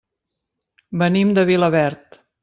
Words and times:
Venim 1.01 1.33
de 1.39 1.43
Vilaverd. 1.51 2.19